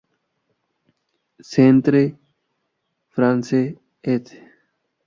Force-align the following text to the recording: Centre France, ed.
Centre 1.51 2.17
France, 3.11 3.53
ed. 4.01 4.25